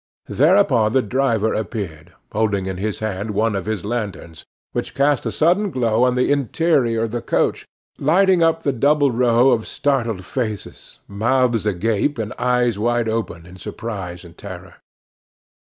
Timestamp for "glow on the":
5.69-6.31